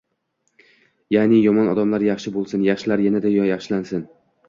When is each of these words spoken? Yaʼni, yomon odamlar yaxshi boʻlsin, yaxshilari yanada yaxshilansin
Yaʼni, 1.17 1.37
yomon 1.49 1.71
odamlar 1.75 2.07
yaxshi 2.09 2.35
boʻlsin, 2.41 2.67
yaxshilari 2.73 3.09
yanada 3.11 3.37
yaxshilansin 3.53 4.07